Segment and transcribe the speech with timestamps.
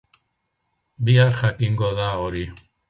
[1.11, 2.51] Bihar jakingo da hori.